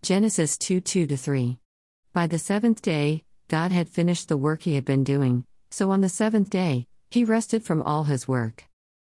[0.00, 1.58] Genesis 2 2 3.
[2.12, 6.02] By the seventh day, God had finished the work he had been doing, so on
[6.02, 8.64] the seventh day, he rested from all his work.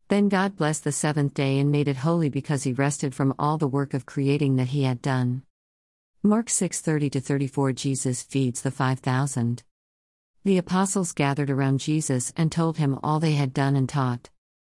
[0.09, 3.59] Then God blessed the seventh day and made it holy because he rested from all
[3.59, 5.43] the work of creating that he had done.
[6.23, 9.65] Mark 6:30 34 Jesus feeds the 5000.
[10.45, 14.31] The apostles gathered around Jesus and told him all they had done and taught.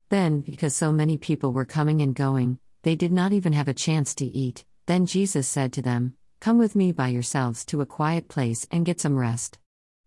[0.09, 3.75] Then, because so many people were coming and going, they did not even have a
[3.75, 4.65] chance to eat.
[4.91, 8.85] Then Jesus said to them, Come with me by yourselves to a quiet place and
[8.85, 9.57] get some rest.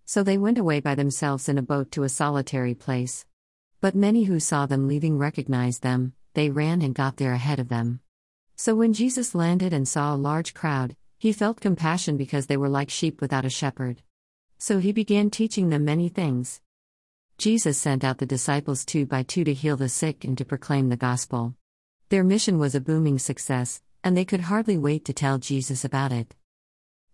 [0.03, 3.25] So they went away by themselves in a boat to a solitary place.
[3.79, 7.69] But many who saw them leaving recognized them, they ran and got there ahead of
[7.69, 8.01] them.
[8.57, 12.67] So when Jesus landed and saw a large crowd, he felt compassion because they were
[12.67, 14.01] like sheep without a shepherd.
[14.57, 16.59] So he began teaching them many things.
[17.37, 20.89] Jesus sent out the disciples two by two to heal the sick and to proclaim
[20.89, 21.55] the gospel.
[22.09, 26.11] Their mission was a booming success, and they could hardly wait to tell Jesus about
[26.11, 26.35] it.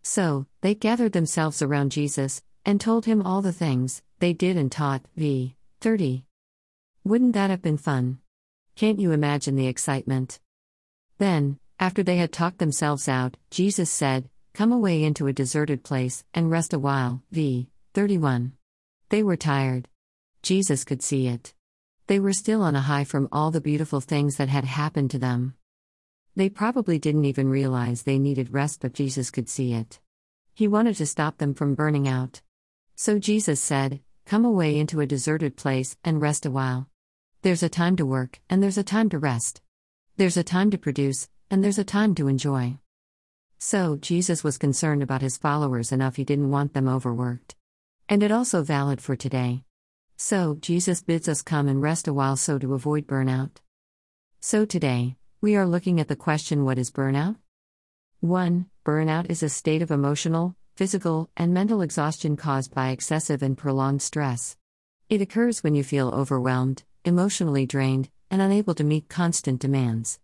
[0.02, 4.72] So, they gathered themselves around Jesus, and told him all the things they did and
[4.72, 5.03] taught.
[5.16, 5.55] V.
[5.81, 6.25] 30.
[7.03, 8.19] Wouldn't that have been fun?
[8.75, 10.39] Can't you imagine the excitement?
[11.17, 16.23] Then, after they had talked themselves out, Jesus said, Come away into a deserted place
[16.33, 17.23] and rest a while.
[17.31, 17.69] V.
[17.94, 18.53] 31.
[19.09, 19.88] They were tired.
[20.44, 21.53] Jesus could see it.
[22.08, 25.19] They were still on a high from all the beautiful things that had happened to
[25.19, 25.56] them.
[26.39, 29.99] They probably didn't even realize they needed rest, but Jesus could see it.
[30.53, 32.41] He wanted to stop them from burning out.
[32.95, 36.87] So Jesus said, Come away into a deserted place and rest a while.
[37.41, 39.61] There's a time to work, and there's a time to rest.
[40.15, 42.77] There's a time to produce, and there's a time to enjoy.
[43.57, 47.57] So, Jesus was concerned about his followers enough he didn't want them overworked.
[48.07, 49.65] And it also valid for today.
[50.15, 53.57] So, Jesus bids us come and rest a while so to avoid burnout.
[54.39, 57.37] So, today, we are looking at the question what is burnout?
[58.19, 58.65] 1.
[58.85, 64.01] Burnout is a state of emotional, physical, and mental exhaustion caused by excessive and prolonged
[64.01, 64.57] stress.
[65.09, 70.19] It occurs when you feel overwhelmed, emotionally drained, and unable to meet constant demands.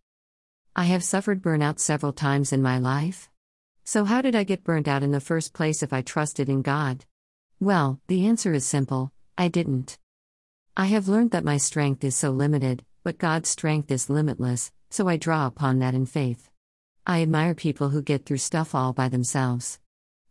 [0.75, 3.29] I have suffered burnout several times in my life.
[3.85, 6.61] So, how did I get burnt out in the first place if I trusted in
[6.61, 7.05] God?
[7.61, 9.97] Well, the answer is simple I didn't.
[10.75, 15.07] I have learned that my strength is so limited, but God's strength is limitless, so
[15.07, 16.49] I draw upon that in faith.
[17.05, 19.79] I admire people who get through stuff all by themselves.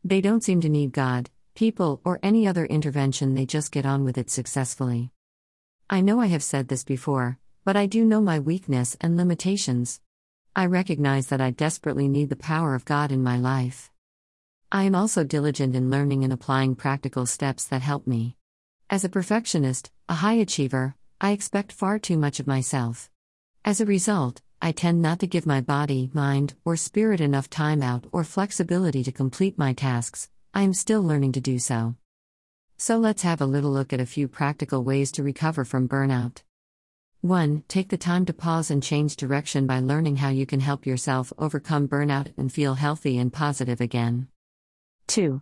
[0.03, 4.05] They don't seem to need God, people, or any other intervention, they just get on
[4.05, 5.11] with it successfully.
[5.89, 10.01] I know I have said this before, but I do know my weakness and limitations.
[10.57, 13.91] I recognize that I desperately need the power of God in my life.
[14.71, 18.37] I am also diligent in learning and applying practical steps that help me.
[18.91, 23.09] As a perfectionist, a high achiever, I expect far too much of myself.
[23.67, 27.83] As a result, I tend not to give my body, mind, or spirit enough time
[27.83, 30.29] out or flexibility to complete my tasks.
[30.53, 31.97] I am still learning to do so.
[32.77, 36.43] So let's have a little look at a few practical ways to recover from burnout.
[37.23, 37.65] 1.
[37.67, 41.33] Take the time to pause and change direction by learning how you can help yourself
[41.39, 44.29] overcome burnout and feel healthy and positive again.
[45.07, 45.41] 2.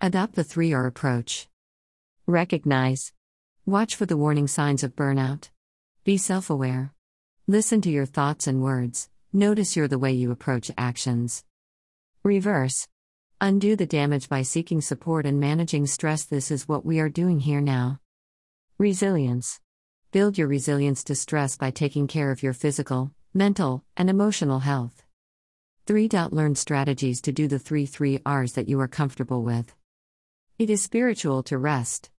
[0.00, 1.48] Adopt the 3R approach.
[2.26, 3.12] Recognize.
[3.66, 5.50] Watch for the warning signs of burnout.
[6.04, 6.94] Be self aware.
[7.50, 11.44] Listen to your thoughts and words, notice you're the way you approach actions.
[12.22, 12.86] Reverse.
[13.40, 16.24] Undo the damage by seeking support and managing stress.
[16.24, 18.00] This is what we are doing here now.
[18.76, 19.60] Resilience.
[20.12, 25.02] Build your resilience to stress by taking care of your physical, mental, and emotional health.
[25.86, 26.06] 3.
[26.30, 29.74] Learn strategies to do the three 3 R's that you are comfortable with.
[30.58, 32.10] It is spiritual to rest.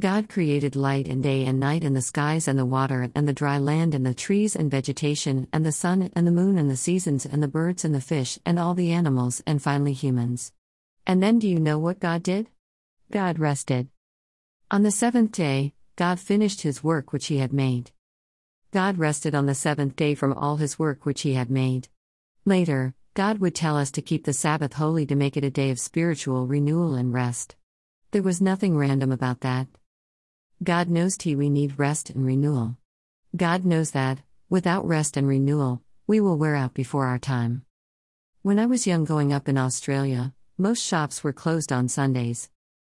[0.00, 3.32] God created light and day and night and the skies and the water and the
[3.32, 6.76] dry land and the trees and vegetation and the sun and the moon and the
[6.76, 10.52] seasons and the birds and the fish and all the animals and finally humans.
[11.06, 12.48] And then do you know what God did?
[13.12, 13.86] God rested.
[14.68, 17.92] On the seventh day, God finished his work which he had made.
[18.72, 21.86] God rested on the seventh day from all his work which he had made.
[22.44, 25.70] Later, God would tell us to keep the Sabbath holy to make it a day
[25.70, 27.54] of spiritual renewal and rest.
[28.10, 29.68] There was nothing random about that.
[30.62, 32.76] God knows T we need rest and renewal.
[33.36, 37.64] God knows that, without rest and renewal, we will wear out before our time.
[38.42, 42.50] When I was young growing up in Australia, most shops were closed on Sundays.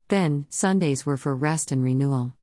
[0.08, 2.34] Then, Sundays were for rest and renewal.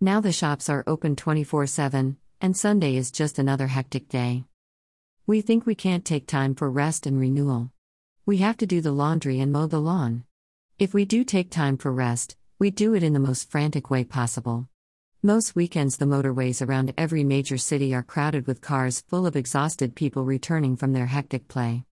[0.00, 4.44] Now the shops are open 24 7, and Sunday is just another hectic day.
[5.26, 7.70] We think we can't take time for rest and renewal.
[8.24, 10.24] We have to do the laundry and mow the lawn.
[10.78, 14.04] If we do take time for rest, we do it in the most frantic way
[14.04, 14.68] possible.
[15.22, 19.96] Most weekends, the motorways around every major city are crowded with cars full of exhausted
[19.96, 21.86] people returning from their hectic play.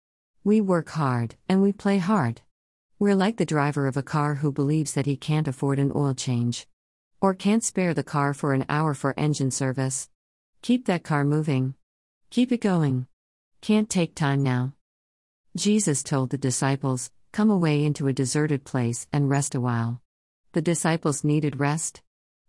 [0.44, 2.42] We work hard, and we play hard.
[2.98, 6.16] We're like the driver of a car who believes that he can't afford an oil
[6.16, 6.66] change.
[7.22, 10.10] Or can't spare the car for an hour for engine service.
[10.64, 11.76] Keep that car moving.
[12.32, 13.06] Keep it going.
[13.62, 14.74] Can't take time now.
[15.56, 20.02] Jesus told the disciples, Come away into a deserted place and rest a while.
[20.56, 22.02] The disciples needed rest.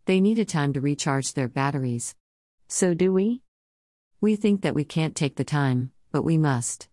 [0.05, 2.15] They needed time to recharge their batteries.
[2.69, 3.43] So do we?
[4.21, 6.89] We think that we can't take the time, but we must.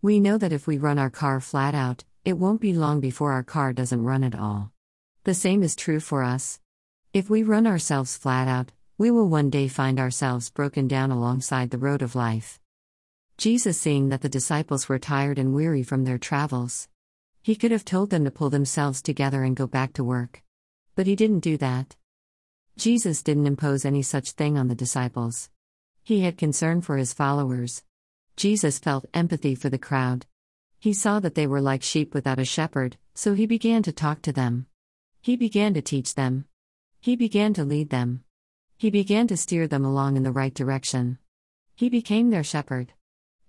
[0.00, 3.32] We know that if we run our car flat out, it won't be long before
[3.32, 4.72] our car doesn't run at all.
[5.24, 6.60] The same is true for us.
[7.12, 11.72] If we run ourselves flat out, we will one day find ourselves broken down alongside
[11.72, 12.58] the road of life.
[13.36, 16.88] Jesus, seeing that the disciples were tired and weary from their travels,
[17.42, 20.40] he could have told them to pull themselves together and go back to work.
[20.94, 21.96] But he didn't do that.
[22.76, 25.50] Jesus didn't impose any such thing on the disciples.
[26.02, 27.82] He had concern for his followers.
[28.36, 30.26] Jesus felt empathy for the crowd.
[30.78, 34.20] He saw that they were like sheep without a shepherd, so he began to talk
[34.22, 34.66] to them.
[35.22, 36.44] He began to teach them.
[37.00, 38.22] He began to lead them.
[38.76, 41.18] He began to steer them along in the right direction.
[41.74, 42.92] He became their shepherd.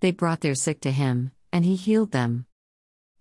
[0.00, 2.46] They brought their sick to him, and he healed them.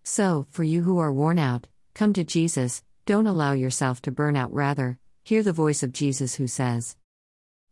[0.04, 4.36] So, for you who are worn out, come to Jesus, don't allow yourself to burn
[4.36, 6.96] out, rather, hear the voice of Jesus who says,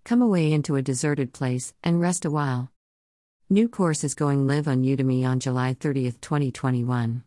[0.04, 2.72] Come away into a deserted place and rest a while.
[3.50, 7.24] New course is going live on Udemy on July 30, 2021.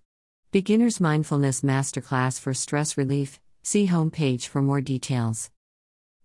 [0.53, 3.41] Beginner's Mindfulness Masterclass for Stress Relief.
[3.65, 5.51] See homepage for more details.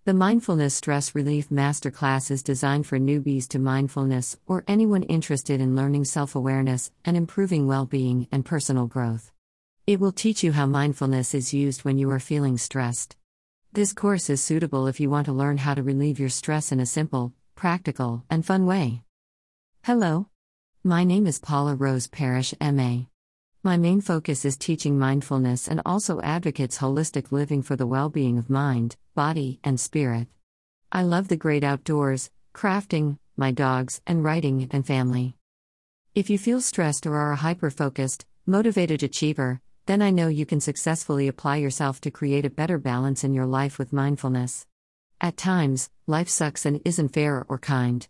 [0.05, 5.75] The Mindfulness Stress Relief Masterclass is designed for newbies to mindfulness or anyone interested in
[5.75, 9.31] learning self awareness and improving well being and personal growth.
[9.87, 13.15] It will teach you how mindfulness is used when you are feeling stressed.
[13.73, 16.79] This course is suitable if you want to learn how to relieve your stress in
[16.79, 19.01] a simple, practical, and fun way.
[19.83, 20.27] Hello.
[20.83, 23.05] My name is Paula Rose Parrish, MA.
[23.63, 28.37] My main focus is teaching mindfulness and also advocates holistic living for the well being
[28.37, 30.27] of mind, body, and spirit.
[30.91, 35.35] I love the great outdoors, crafting, my dogs, and writing and family.
[36.13, 39.59] If you feel stressed or are a hyper focused, motivated achiever,
[39.91, 43.45] then I know you can successfully apply yourself to create a better balance in your
[43.45, 44.65] life with mindfulness.
[45.19, 48.07] At times, life sucks and isn't fair or kind.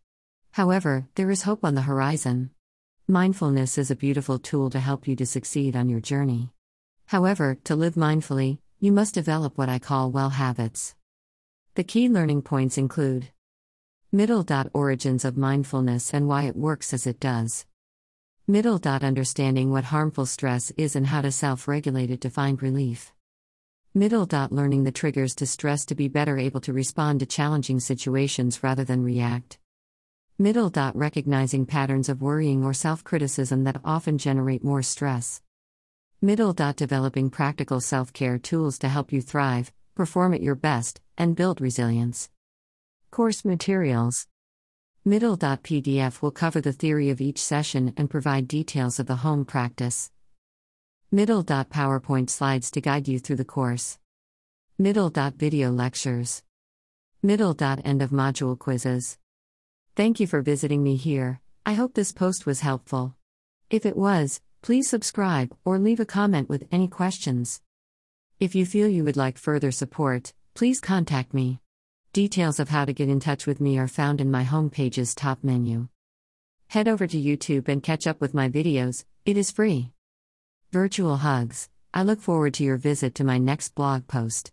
[0.51, 2.51] However, there is hope on the horizon.
[3.07, 6.51] Mindfulness is a beautiful tool to help you to succeed on your journey.
[7.07, 10.93] However, to live mindfully, you must develop what I call well habits.
[11.73, 13.29] The key learning points include
[14.11, 17.65] Middle origins of mindfulness and why it works as it does.
[18.51, 22.61] Middle dot understanding what harmful stress is and how to self regulate it to find
[22.61, 23.13] relief.
[23.93, 27.79] Middle dot learning the triggers to stress to be better able to respond to challenging
[27.79, 29.57] situations rather than react.
[30.37, 35.41] Middle dot recognizing patterns of worrying or self criticism that often generate more stress.
[36.21, 40.99] Middle dot developing practical self care tools to help you thrive, perform at your best,
[41.17, 42.29] and build resilience.
[43.11, 44.27] Course materials
[45.03, 49.15] Middle dot PDF will cover the theory of each session and provide details of the
[49.15, 50.11] home practice.
[51.09, 53.97] Middle.PowerPoint slides to guide you through the course.
[54.77, 56.43] Middle.Video lectures.
[57.23, 59.17] Middle.End of module quizzes.
[59.95, 61.41] Thank you for visiting me here.
[61.65, 63.15] I hope this post was helpful.
[63.71, 67.59] If it was, please subscribe or leave a comment with any questions.
[68.39, 71.59] If you feel you would like further support, please contact me.
[72.13, 75.45] Details of how to get in touch with me are found in my homepage's top
[75.45, 75.87] menu.
[76.67, 79.93] Head over to YouTube and catch up with my videos, it is free.
[80.71, 81.69] Virtual hugs.
[81.93, 84.51] I look forward to your visit to my next blog post.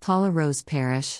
[0.00, 1.18] Paula Rose Parrish